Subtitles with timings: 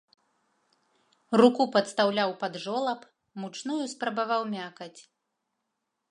[1.41, 2.99] Руку падстаўляў пад жолаб,
[3.41, 4.99] мучную спрабаваў мякаць.